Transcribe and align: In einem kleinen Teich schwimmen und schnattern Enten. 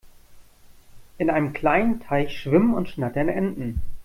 In 1.19 1.29
einem 1.29 1.53
kleinen 1.53 1.99
Teich 1.99 2.39
schwimmen 2.39 2.73
und 2.73 2.89
schnattern 2.89 3.29
Enten. 3.29 3.83